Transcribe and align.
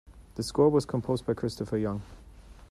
The 0.33 0.41
score 0.41 0.69
was 0.69 0.87
composed 0.87 1.27
by 1.27 1.35
Christopher 1.35 1.77
Young. 1.77 2.01